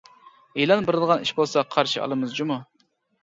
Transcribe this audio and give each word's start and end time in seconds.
ئېلان 0.61 0.87
بېرىدىغان 0.87 1.21
ئىش 1.27 1.33
بولسا 1.39 1.63
قارشى 1.75 2.01
ئالىمىز 2.05 2.33
جۇمۇ. 2.39 2.57